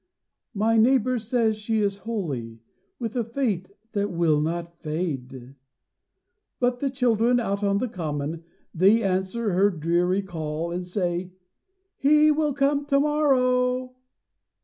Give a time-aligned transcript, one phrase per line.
[0.55, 2.59] My neighbour says she is holy,
[2.97, 5.53] With a faith that will not fade.
[6.59, 8.43] But the children out on the common
[8.73, 11.33] They answer her dreary call, And say:
[11.97, 13.95] "He will come to morrow!"